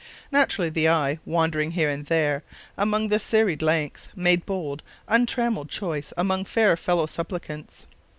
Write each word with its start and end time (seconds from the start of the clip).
Naturally 0.31 0.71
the 0.71 0.89
eye, 0.89 1.19
wandering 1.27 1.73
here 1.73 1.87
and 1.89 2.07
there 2.07 2.41
among 2.75 3.09
the 3.09 3.19
serried 3.19 3.61
ranks, 3.61 4.09
made 4.15 4.47
bold, 4.47 4.81
untrammelled 5.07 5.69
choice 5.69 6.11
among 6.17 6.39
our 6.39 6.45
fair 6.45 6.75
fellow 6.75 7.05
supplicants. 7.05 7.85